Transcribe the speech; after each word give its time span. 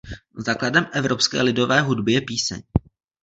Základem 0.37 0.87
evropské 0.93 1.41
lidové 1.41 1.81
hudby 1.81 2.11
je 2.13 2.21
píseň. 2.21 2.61